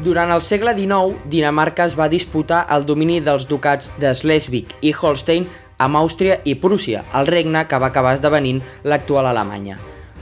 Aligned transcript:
Durant 0.00 0.30
el 0.32 0.40
segle 0.40 0.72
XIX, 0.72 1.18
Dinamarca 1.28 1.84
es 1.84 1.94
va 1.98 2.08
disputar 2.08 2.62
el 2.72 2.86
domini 2.88 3.18
dels 3.20 3.44
ducats 3.48 3.90
de 4.00 4.14
Schleswig 4.16 4.70
i 4.80 4.94
Holstein 4.96 5.44
amb 5.76 5.98
Àustria 6.00 6.38
i 6.48 6.54
Prússia, 6.56 7.02
el 7.12 7.28
regne 7.28 7.66
que 7.68 7.76
va 7.76 7.90
acabar 7.92 8.14
esdevenint 8.16 8.62
l'actual 8.88 9.28
Alemanya. 9.28 9.76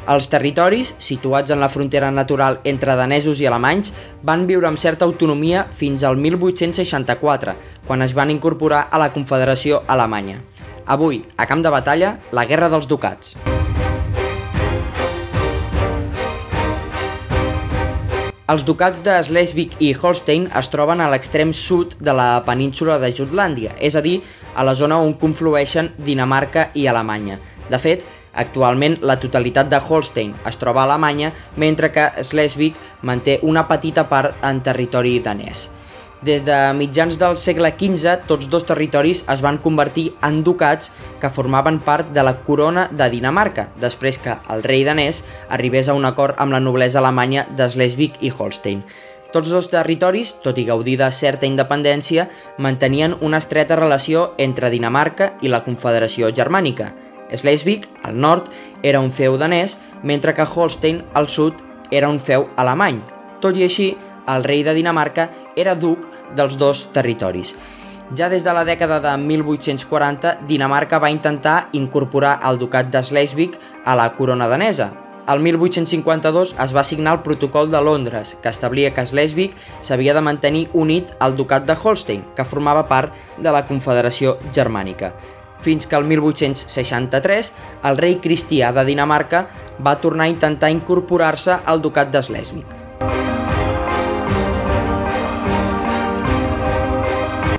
Els 0.08 0.26
territoris, 0.32 0.94
situats 0.98 1.52
en 1.54 1.60
la 1.62 1.68
frontera 1.70 2.10
natural 2.10 2.58
entre 2.64 2.96
danesos 2.98 3.38
i 3.38 3.46
alemanys, 3.46 3.92
van 4.24 4.48
viure 4.48 4.66
amb 4.66 4.80
certa 4.82 5.06
autonomia 5.06 5.66
fins 5.70 6.02
al 6.02 6.16
1864, 6.16 7.54
quan 7.86 8.02
es 8.02 8.16
van 8.18 8.34
incorporar 8.34 8.88
a 8.90 8.98
la 8.98 9.12
Confederació 9.14 9.84
Alemanya. 9.86 10.40
Avui, 10.86 11.22
a 11.36 11.46
camp 11.46 11.62
de 11.62 11.70
batalla, 11.70 12.16
la 12.32 12.48
Guerra 12.50 12.72
dels 12.72 12.90
Ducats. 12.90 13.36
Els 18.48 18.62
ducats 18.64 19.02
de 19.04 19.12
Schleswig 19.20 19.74
i 19.84 19.90
Holstein 19.92 20.46
es 20.56 20.70
troben 20.72 21.02
a 21.04 21.08
l'extrem 21.12 21.50
sud 21.52 21.98
de 22.00 22.14
la 22.16 22.28
península 22.46 22.94
de 23.02 23.10
Jutlàndia, 23.12 23.74
és 23.76 23.92
a 23.92 24.00
dir, 24.00 24.22
a 24.56 24.64
la 24.64 24.72
zona 24.72 24.96
on 25.04 25.12
conflueixen 25.20 25.90
Dinamarca 26.06 26.70
i 26.72 26.86
Alemanya. 26.88 27.36
De 27.68 27.76
fet, 27.82 28.06
actualment 28.32 28.96
la 29.04 29.18
totalitat 29.20 29.68
de 29.68 29.82
Holstein 29.84 30.32
es 30.48 30.56
troba 30.56 30.80
a 30.80 30.88
Alemanya, 30.88 31.34
mentre 31.60 31.92
que 31.92 32.08
Schleswig 32.24 32.80
manté 33.02 33.36
una 33.42 33.66
petita 33.68 34.08
part 34.08 34.40
en 34.40 34.64
territori 34.64 35.18
danès. 35.20 35.68
Des 36.22 36.42
de 36.42 36.54
mitjans 36.74 37.14
del 37.14 37.36
segle 37.38 37.70
XV, 37.70 38.24
tots 38.26 38.48
dos 38.50 38.64
territoris 38.66 39.20
es 39.30 39.42
van 39.44 39.60
convertir 39.62 40.08
en 40.26 40.40
ducats 40.42 40.90
que 41.22 41.30
formaven 41.30 41.78
part 41.78 42.08
de 42.10 42.24
la 42.26 42.40
corona 42.42 42.88
de 42.90 43.06
Dinamarca, 43.12 43.68
després 43.78 44.18
que 44.18 44.34
el 44.50 44.64
rei 44.66 44.82
danès 44.82 45.22
arribés 45.48 45.86
a 45.88 45.94
un 45.94 46.08
acord 46.08 46.34
amb 46.42 46.56
la 46.56 46.60
noblesa 46.60 46.98
alemanya 46.98 47.46
de 47.54 47.68
Schleswig 47.70 48.18
i 48.18 48.32
Holstein. 48.34 48.82
Tots 49.30 49.52
dos 49.52 49.68
territoris, 49.70 50.32
tot 50.42 50.58
i 50.58 50.64
gaudir 50.64 50.96
de 50.98 51.10
certa 51.12 51.46
independència, 51.46 52.26
mantenien 52.58 53.14
una 53.20 53.38
estreta 53.38 53.76
relació 53.76 54.32
entre 54.38 54.72
Dinamarca 54.74 55.34
i 55.44 55.52
la 55.52 55.62
Confederació 55.62 56.32
Germànica. 56.34 56.94
Schleswig, 57.30 57.86
al 58.02 58.18
nord, 58.18 58.48
era 58.82 58.98
un 59.04 59.12
feu 59.12 59.36
danès, 59.38 59.76
mentre 60.02 60.34
que 60.34 60.48
Holstein, 60.48 61.04
al 61.14 61.28
sud, 61.28 61.60
era 61.92 62.08
un 62.08 62.18
feu 62.18 62.48
alemany. 62.56 63.02
Tot 63.38 63.54
i 63.54 63.68
així, 63.68 63.92
el 64.28 64.44
rei 64.44 64.62
de 64.62 64.74
Dinamarca 64.76 65.30
era 65.56 65.74
duc 65.74 66.04
dels 66.36 66.58
dos 66.60 66.86
territoris. 66.92 67.54
Ja 68.16 68.30
des 68.32 68.44
de 68.44 68.52
la 68.56 68.64
dècada 68.64 69.02
de 69.04 69.10
1840, 69.20 70.38
Dinamarca 70.48 70.98
va 70.98 71.10
intentar 71.12 71.68
incorporar 71.76 72.38
el 72.48 72.56
ducat 72.58 72.88
de 72.88 73.02
Schleswig 73.04 73.58
a 73.84 73.96
la 73.96 74.14
corona 74.16 74.48
danesa. 74.48 74.92
El 75.28 75.42
1852 75.44 76.54
es 76.64 76.72
va 76.72 76.84
signar 76.88 77.18
el 77.18 77.22
Protocol 77.22 77.70
de 77.70 77.82
Londres, 77.84 78.38
que 78.40 78.48
establia 78.48 78.94
que 78.94 79.04
Schleswig 79.04 79.52
s'havia 79.84 80.14
de 80.16 80.24
mantenir 80.24 80.70
unit 80.72 81.12
al 81.20 81.36
ducat 81.36 81.68
de 81.68 81.76
Holstein, 81.76 82.24
que 82.34 82.48
formava 82.48 82.86
part 82.88 83.12
de 83.36 83.52
la 83.52 83.66
Confederació 83.68 84.38
Germànica. 84.48 85.12
Fins 85.60 85.84
que 85.84 86.00
el 86.00 86.08
1863 86.08 87.52
el 87.90 88.00
rei 88.00 88.16
cristià 88.24 88.72
de 88.72 88.88
Dinamarca 88.88 89.48
va 89.84 89.98
tornar 90.00 90.30
a 90.30 90.32
intentar 90.32 90.72
incorporar-se 90.72 91.60
al 91.66 91.84
ducat 91.84 92.14
de 92.14 92.24
Schleswig. 92.24 92.77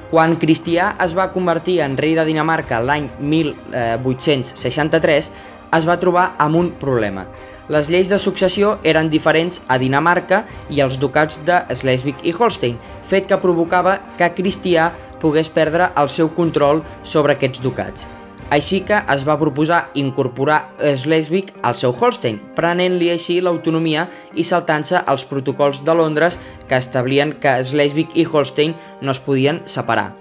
Quan 0.10 0.40
Cristià 0.42 0.96
es 1.06 1.14
va 1.14 1.28
convertir 1.30 1.76
en 1.86 1.94
rei 1.98 2.16
de 2.18 2.24
Dinamarca 2.26 2.80
l'any 2.82 3.12
1863, 3.22 5.30
es 5.78 5.86
va 5.86 6.00
trobar 6.02 6.32
amb 6.42 6.58
un 6.58 6.72
problema. 6.82 7.28
Les 7.70 7.92
lleis 7.94 8.10
de 8.10 8.18
successió 8.18 8.80
eren 8.82 9.14
diferents 9.14 9.62
a 9.70 9.78
Dinamarca 9.78 10.48
i 10.74 10.82
als 10.82 10.98
ducats 10.98 11.38
de 11.46 11.62
Schleswig 11.70 12.26
i 12.26 12.34
Holstein, 12.34 12.82
fet 13.06 13.30
que 13.30 13.38
provocava 13.38 14.00
que 14.18 14.34
Cristià 14.34 14.90
pogués 15.22 15.54
perdre 15.54 15.94
el 15.94 16.10
seu 16.10 16.34
control 16.34 16.82
sobre 17.04 17.38
aquests 17.38 17.62
ducats. 17.62 18.10
Així 18.50 18.80
que 18.82 18.98
es 19.14 19.24
va 19.28 19.38
proposar 19.38 19.92
incorporar 20.02 20.72
Schleswig 20.82 21.52
al 21.62 21.76
seu 21.78 21.94
Holstein, 21.94 22.40
prenent-li 22.58 23.12
així 23.14 23.38
l'autonomia 23.46 24.08
i 24.34 24.46
saltant-se 24.48 25.04
els 25.14 25.26
protocols 25.30 25.84
de 25.86 25.94
Londres 25.94 26.40
que 26.68 26.80
establien 26.82 27.36
que 27.44 27.60
Schleswig 27.64 28.16
i 28.18 28.26
Holstein 28.26 28.74
no 29.02 29.14
es 29.14 29.22
podien 29.22 29.62
separar. 29.70 30.16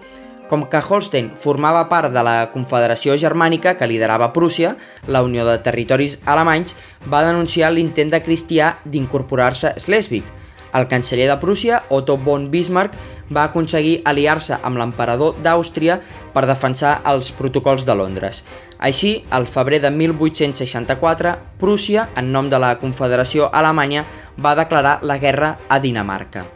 Com 0.48 0.66
que 0.68 0.80
Holstein 0.80 1.30
formava 1.36 1.86
part 1.88 2.12
de 2.12 2.24
la 2.24 2.50
Confederació 2.52 3.16
Germànica 3.20 3.74
que 3.80 3.88
liderava 3.88 4.32
Prússia, 4.36 4.74
la 5.06 5.24
Unió 5.24 5.48
de 5.48 5.56
Territoris 5.64 6.18
Alemanys 6.24 6.76
va 7.08 7.24
denunciar 7.24 7.72
l'intent 7.72 8.12
de 8.12 8.20
Cristià 8.24 8.74
d'incorporar-se 8.84 9.74
Schleswig, 9.80 10.28
el 10.74 10.88
canceller 10.88 11.28
de 11.30 11.36
Prússia, 11.40 11.84
Otto 11.88 12.16
von 12.16 12.50
Bismarck, 12.50 12.96
va 13.34 13.44
aconseguir 13.48 14.02
aliar-se 14.04 14.58
amb 14.62 14.80
l'emperador 14.80 15.38
d'Àustria 15.44 15.98
per 16.34 16.46
defensar 16.48 16.98
els 17.08 17.32
protocols 17.32 17.86
de 17.88 17.96
Londres. 17.96 18.44
Així, 18.78 19.24
al 19.30 19.46
febrer 19.46 19.80
de 19.84 19.90
1864, 19.90 21.34
Prússia, 21.58 22.08
en 22.16 22.32
nom 22.32 22.50
de 22.50 22.60
la 22.60 22.76
Confederació 22.78 23.50
Alemanya, 23.52 24.06
va 24.38 24.56
declarar 24.58 25.00
la 25.02 25.18
guerra 25.18 25.58
a 25.68 25.80
Dinamarca. 25.80 26.46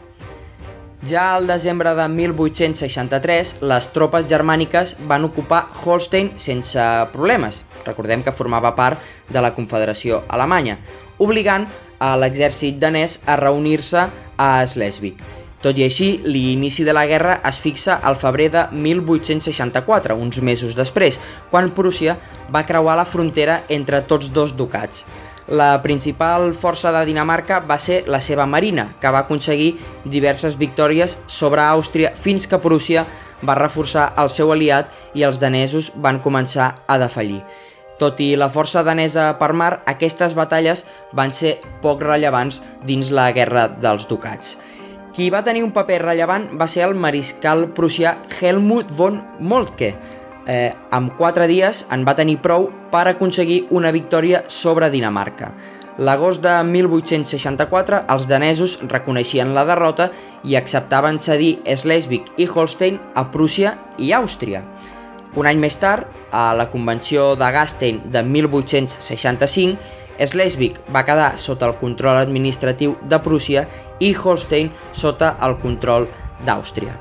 Ja 1.03 1.33
al 1.35 1.47
desembre 1.47 1.91
de 1.97 2.05
1863, 2.07 3.57
les 3.67 3.87
tropes 3.91 4.23
germàniques 4.23 4.93
van 5.03 5.25
ocupar 5.27 5.65
Holstein 5.83 6.29
sense 6.39 6.79
problemes. 7.11 7.65
Recordem 7.83 8.23
que 8.23 8.31
formava 8.31 8.71
part 8.77 9.01
de 9.27 9.41
la 9.43 9.51
Confederació 9.51 10.21
Alemanya, 10.31 10.77
obligant 11.19 11.67
a 11.99 12.15
l'exèrcit 12.17 12.79
danès 12.81 13.19
a 13.25 13.37
reunir-se 13.39 14.07
a 14.37 14.49
Schleswig. 14.67 15.21
Tot 15.63 15.77
i 15.79 15.85
així, 15.85 16.17
l'inici 16.27 16.83
de 16.83 16.91
la 16.91 17.05
guerra 17.07 17.37
es 17.47 17.57
fixa 17.63 17.95
al 18.03 18.17
febrer 18.19 18.49
de 18.51 18.63
1864, 18.75 20.17
uns 20.19 20.41
mesos 20.43 20.75
després, 20.75 21.19
quan 21.51 21.71
Prússia 21.71 22.17
va 22.51 22.65
creuar 22.67 22.97
la 22.99 23.07
frontera 23.07 23.61
entre 23.71 24.01
tots 24.09 24.33
dos 24.35 24.51
ducats. 24.59 25.05
La 25.47 25.81
principal 25.83 26.53
força 26.55 26.91
de 26.95 27.05
Dinamarca 27.07 27.61
va 27.67 27.79
ser 27.79 28.03
la 28.07 28.19
seva 28.23 28.45
marina, 28.47 28.89
que 28.99 29.11
va 29.11 29.23
aconseguir 29.23 29.73
diverses 30.03 30.55
victòries 30.59 31.17
sobre 31.27 31.63
Àustria 31.63 32.11
fins 32.15 32.47
que 32.47 32.59
Prússia 32.63 33.05
va 33.43 33.59
reforçar 33.59 34.13
el 34.19 34.31
seu 34.31 34.51
aliat 34.51 34.91
i 35.15 35.23
els 35.23 35.39
danesos 35.39 35.91
van 35.95 36.19
començar 36.23 36.73
a 36.87 36.99
defallir. 36.99 37.43
Tot 38.03 38.17
i 38.19 38.33
la 38.35 38.49
força 38.51 38.81
danesa 38.83 39.29
per 39.39 39.53
mar, 39.55 39.77
aquestes 39.87 40.33
batalles 40.35 40.81
van 41.15 41.31
ser 41.31 41.53
poc 41.79 42.01
rellevants 42.03 42.57
dins 42.83 43.13
la 43.15 43.29
Guerra 43.31 43.69
dels 43.79 44.09
Ducats. 44.09 44.57
Qui 45.15 45.29
va 45.31 45.43
tenir 45.45 45.61
un 45.63 45.71
paper 45.71 46.01
rellevant 46.01 46.49
va 46.59 46.67
ser 46.67 46.83
el 46.83 46.97
mariscal 46.99 47.69
prussià 47.77 48.17
Helmut 48.41 48.91
von 48.97 49.21
Moltke. 49.39 49.93
Eh, 50.51 50.73
amb 50.91 51.13
quatre 51.15 51.47
dies 51.47 51.85
en 51.95 52.03
va 52.03 52.17
tenir 52.17 52.41
prou 52.43 52.67
per 52.91 53.05
aconseguir 53.07 53.61
una 53.71 53.93
victòria 53.95 54.43
sobre 54.51 54.89
Dinamarca. 54.91 55.53
L'agost 56.03 56.43
de 56.43 56.57
1864 56.67 58.01
els 58.11 58.27
danesos 58.27 58.79
reconeixien 58.83 59.53
la 59.55 59.63
derrota 59.69 60.09
i 60.43 60.57
acceptaven 60.59 61.21
cedir 61.23 61.53
Schleswig 61.63 62.33
i 62.35 62.49
Holstein 62.51 62.99
a 63.15 63.29
Prússia 63.31 63.77
i 63.95 64.11
Àustria. 64.11 64.65
Un 65.35 65.47
any 65.49 65.57
més 65.57 65.79
tard, 65.81 66.05
a 66.31 66.53
la 66.53 66.67
Convenció 66.69 67.33
de 67.37 67.49
Gastein 67.53 68.03
de 68.13 68.21
1865, 68.23 69.77
Schleswig 70.21 70.77
va 70.93 71.01
quedar 71.05 71.31
sota 71.41 71.65
el 71.65 71.79
control 71.79 72.19
administratiu 72.21 72.93
de 73.09 73.17
Prússia 73.25 73.65
i 73.99 74.13
Holstein 74.13 74.69
sota 74.93 75.33
el 75.41 75.57
control 75.63 76.05
d'Àustria. 76.45 76.99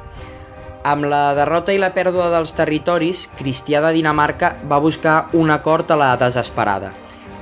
Amb 0.89 1.07
la 1.07 1.35
derrota 1.37 1.75
i 1.77 1.79
la 1.79 1.93
pèrdua 1.95 2.31
dels 2.33 2.55
territoris, 2.59 3.29
Cristià 3.39 3.83
de 3.85 3.93
Dinamarca 3.95 4.57
va 4.69 4.81
buscar 4.83 5.29
un 5.39 5.53
acord 5.55 5.93
a 5.93 5.99
la 6.01 6.15
desesperada. 6.19 6.91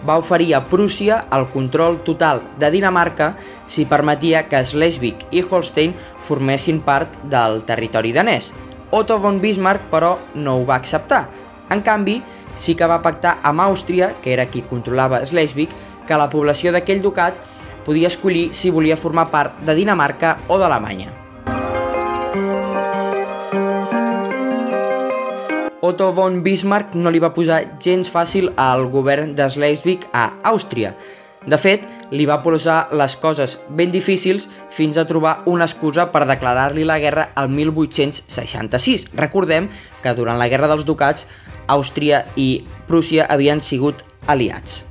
Va 0.04 0.18
oferir 0.18 0.54
a 0.56 0.64
Prússia 0.68 1.22
el 1.36 1.46
control 1.52 2.00
total 2.04 2.42
de 2.58 2.70
Dinamarca 2.72 3.30
si 3.66 3.86
permetia 3.86 4.46
que 4.48 4.64
Schleswig 4.64 5.26
i 5.30 5.44
Holstein 5.44 5.94
formessin 6.26 6.82
part 6.84 7.16
del 7.32 7.62
territori 7.68 8.12
danès, 8.16 8.50
Otto 8.90 9.20
von 9.20 9.40
Bismarck, 9.40 9.86
però, 9.90 10.18
no 10.34 10.56
ho 10.58 10.64
va 10.66 10.74
acceptar. 10.80 11.28
En 11.70 11.82
canvi, 11.86 12.16
sí 12.58 12.74
que 12.74 12.88
va 12.90 12.98
pactar 13.02 13.36
amb 13.46 13.62
Àustria, 13.62 14.16
que 14.22 14.32
era 14.34 14.48
qui 14.50 14.64
controlava 14.66 15.22
Schleswig, 15.22 15.70
que 16.06 16.18
la 16.18 16.26
població 16.30 16.72
d'aquell 16.74 17.02
ducat 17.02 17.38
podia 17.86 18.10
escollir 18.10 18.50
si 18.52 18.72
volia 18.74 18.98
formar 18.98 19.28
part 19.30 19.62
de 19.62 19.76
Dinamarca 19.78 20.40
o 20.48 20.58
d'Alemanya. 20.58 21.14
Otto 25.80 26.10
von 26.12 26.42
Bismarck 26.42 26.92
no 26.98 27.10
li 27.10 27.22
va 27.22 27.32
posar 27.32 27.62
gens 27.80 28.10
fàcil 28.12 28.50
al 28.60 28.84
govern 28.90 29.36
de 29.38 29.46
Schleswig 29.48 30.04
a 30.12 30.32
Àustria, 30.50 30.92
de 31.50 31.58
fet, 31.58 31.86
li 32.14 32.26
va 32.30 32.40
posar 32.44 32.88
les 32.94 33.16
coses 33.18 33.56
ben 33.74 33.90
difícils 33.90 34.46
fins 34.70 34.98
a 34.98 35.06
trobar 35.08 35.40
una 35.50 35.66
excusa 35.66 36.08
per 36.14 36.26
declarar-li 36.28 36.84
la 36.86 37.00
guerra 37.02 37.30
al 37.34 37.50
1866. 37.50 39.08
Recordem 39.18 39.66
que 40.02 40.14
durant 40.14 40.38
la 40.38 40.48
Guerra 40.52 40.68
dels 40.70 40.86
Ducats, 40.86 41.26
Àustria 41.70 42.24
i 42.36 42.62
Prússia 42.86 43.26
havien 43.30 43.62
sigut 43.62 44.04
aliats. 44.30 44.84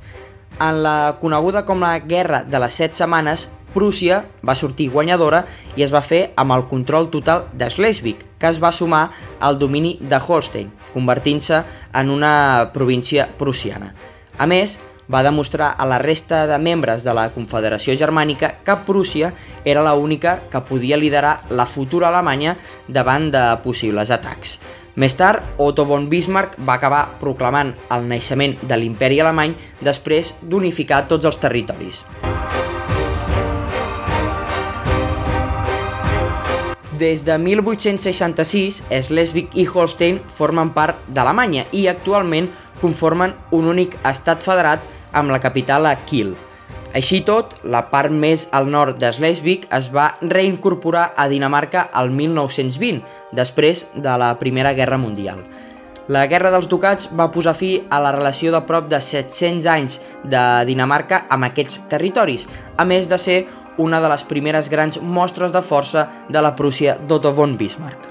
En 0.60 0.82
la 0.84 1.16
coneguda 1.20 1.64
com 1.64 1.80
la 1.80 1.96
Guerra 2.04 2.42
de 2.44 2.60
les 2.60 2.76
Set 2.76 2.96
Setmanes, 2.98 3.48
Prússia 3.72 4.24
va 4.44 4.56
sortir 4.58 4.90
guanyadora 4.90 5.44
i 5.78 5.84
es 5.86 5.92
va 5.94 6.02
fer 6.02 6.32
amb 6.40 6.52
el 6.56 6.66
control 6.68 7.08
total 7.12 7.46
de 7.54 7.70
Schleswig, 7.70 8.24
que 8.36 8.50
es 8.50 8.58
va 8.60 8.72
sumar 8.74 9.06
al 9.38 9.60
domini 9.60 9.96
de 10.00 10.18
Holstein, 10.18 10.72
convertint-se 10.92 11.62
en 11.94 12.10
una 12.10 12.70
província 12.74 13.28
prussiana. 13.38 13.94
A 14.36 14.48
més, 14.50 14.80
va 15.10 15.24
demostrar 15.26 15.74
a 15.76 15.86
la 15.86 15.98
resta 15.98 16.46
de 16.46 16.58
membres 16.58 17.04
de 17.04 17.14
la 17.16 17.28
Confederació 17.34 17.96
Germànica 17.98 18.54
que 18.64 18.76
Prússia 18.86 19.32
era 19.64 19.82
la 19.82 19.94
única 19.94 20.38
que 20.50 20.62
podia 20.62 20.96
liderar 20.96 21.40
la 21.50 21.66
futura 21.66 22.08
Alemanya 22.08 22.56
davant 22.88 23.30
de 23.34 23.44
possibles 23.64 24.10
atacs. 24.10 24.58
Més 25.00 25.14
tard, 25.16 25.44
Otto 25.58 25.86
von 25.86 26.08
Bismarck 26.10 26.58
va 26.66 26.76
acabar 26.76 27.06
proclamant 27.20 27.72
el 27.94 28.10
naixement 28.10 28.58
de 28.62 28.76
l'imperi 28.76 29.22
alemany 29.22 29.56
després 29.80 30.34
d'unificar 30.42 31.06
tots 31.08 31.30
els 31.30 31.40
territoris. 31.40 32.04
Des 37.00 37.24
de 37.24 37.38
1866, 37.38 38.82
Schleswig 39.06 39.54
i 39.56 39.64
Holstein 39.64 40.18
formen 40.28 40.74
part 40.76 40.98
d'Alemanya 41.08 41.62
i 41.72 41.86
actualment 41.88 42.50
conformen 42.82 43.32
un 43.56 43.70
únic 43.72 43.96
estat 44.04 44.44
federat 44.44 44.84
amb 45.16 45.32
la 45.32 45.38
capital 45.40 45.88
a 45.88 45.94
Kiel. 46.04 46.34
Així 46.92 47.22
tot, 47.24 47.54
la 47.64 47.86
part 47.88 48.12
més 48.12 48.50
al 48.52 48.68
nord 48.68 49.00
de 49.00 49.14
Schleswig 49.16 49.64
es 49.72 49.88
va 49.94 50.10
reincorporar 50.20 51.14
a 51.16 51.28
Dinamarca 51.32 51.88
al 51.88 52.12
1920, 52.12 53.00
després 53.32 53.86
de 53.96 54.20
la 54.20 54.34
Primera 54.36 54.76
Guerra 54.76 55.00
Mundial. 55.00 55.40
La 56.10 56.24
Guerra 56.26 56.50
dels 56.50 56.66
Ducats 56.66 57.06
va 57.14 57.28
posar 57.30 57.52
fi 57.54 57.76
a 57.88 58.00
la 58.02 58.10
relació 58.10 58.50
de 58.50 58.60
prop 58.66 58.88
de 58.90 58.98
700 58.98 59.66
anys 59.70 60.00
de 60.26 60.40
Dinamarca 60.66 61.20
amb 61.30 61.46
aquests 61.46 61.84
territoris, 61.88 62.48
a 62.76 62.84
més 62.84 63.06
de 63.08 63.18
ser 63.22 63.36
una 63.80 64.00
de 64.04 64.12
les 64.12 64.24
primeres 64.28 64.68
grans 64.68 65.00
mostres 65.00 65.56
de 65.56 65.64
força 65.64 66.06
de 66.28 66.42
la 66.44 66.54
Prússia 66.56 66.98
d'Otto 67.00 67.32
von 67.32 67.56
Bismarck. 67.56 68.08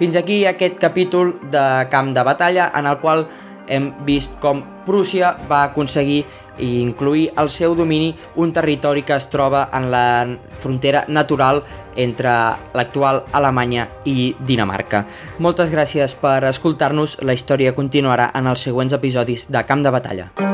Fins 0.00 0.16
aquí 0.16 0.46
aquest 0.48 0.78
capítol 0.80 1.34
de 1.52 1.62
Camp 1.92 2.14
de 2.16 2.22
Batalla 2.24 2.70
en 2.74 2.86
el 2.88 2.98
qual 2.98 3.26
hem 3.70 3.92
vist 4.06 4.32
com 4.42 4.62
Prússia 4.86 5.34
va 5.48 5.62
aconseguir 5.68 6.24
incluir 6.60 7.30
al 7.36 7.50
seu 7.50 7.74
domini 7.76 8.10
un 8.36 8.52
territori 8.52 9.04
que 9.04 9.16
es 9.16 9.28
troba 9.30 9.68
en 9.72 9.90
la 9.92 10.26
frontera 10.58 11.04
natural 11.08 11.62
entre 11.96 12.32
l'actual 12.74 13.24
Alemanya 13.32 13.88
i 14.04 14.34
Dinamarca. 14.40 15.04
Moltes 15.38 15.72
gràcies 15.72 16.16
per 16.16 16.42
escoltar-nos, 16.50 17.20
la 17.22 17.36
història 17.36 17.76
continuarà 17.76 18.30
en 18.34 18.50
els 18.50 18.64
següents 18.68 18.96
episodis 18.96 19.50
de 19.52 19.64
Camp 19.68 19.84
de 19.84 19.94
Batalla. 19.94 20.49